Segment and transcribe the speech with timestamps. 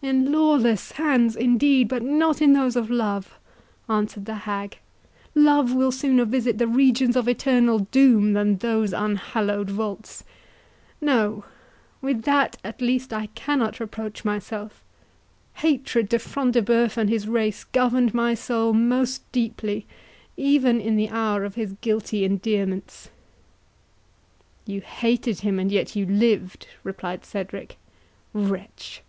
[0.00, 3.34] "In lawless hands, indeed, but not in those of love!"
[3.86, 4.78] answered the hag;
[5.34, 11.44] "love will sooner visit the regions of eternal doom, than those unhallowed vaults.—No,
[12.00, 17.64] with that at least I cannot reproach myself—hatred to Front de Bœuf and his race
[17.64, 19.84] governed my soul most deeply,
[20.38, 23.10] even in the hour of his guilty endearments."
[24.64, 27.76] "You hated him, and yet you lived," replied Cedric;
[28.32, 29.02] "wretch!